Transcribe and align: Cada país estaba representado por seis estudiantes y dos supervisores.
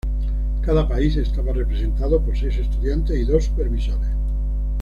Cada 0.63 0.87
país 0.87 1.15
estaba 1.15 1.53
representado 1.53 2.19
por 2.19 2.35
seis 2.35 2.57
estudiantes 2.57 3.15
y 3.15 3.23
dos 3.23 3.43
supervisores. 3.45 4.09